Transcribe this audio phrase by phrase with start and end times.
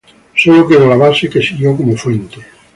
[0.35, 2.37] Solo quedó la base, que siguió como fuente.